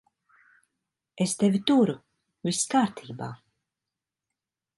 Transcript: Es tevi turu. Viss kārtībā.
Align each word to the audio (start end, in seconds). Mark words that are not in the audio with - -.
Es 1.25 1.35
tevi 1.43 1.61
turu. 1.67 1.95
Viss 2.49 2.63
kārtībā. 2.73 3.29